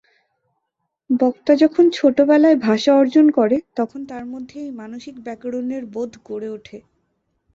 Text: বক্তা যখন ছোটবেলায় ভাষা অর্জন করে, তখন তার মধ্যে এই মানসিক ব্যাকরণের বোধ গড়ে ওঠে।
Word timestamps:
বক্তা 1.09 1.53
যখন 1.55 1.85
ছোটবেলায় 1.93 2.57
ভাষা 2.61 2.91
অর্জন 2.95 3.25
করে, 3.31 3.57
তখন 3.75 3.99
তার 4.05 4.25
মধ্যে 4.25 4.55
এই 4.59 4.71
মানসিক 4.81 5.15
ব্যাকরণের 5.23 5.83
বোধ 5.85 6.11
গড়ে 6.27 6.49
ওঠে। 6.49 6.77